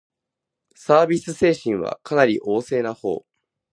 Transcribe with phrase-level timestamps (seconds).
[0.75, 3.25] サービス精神はかなり旺盛なほう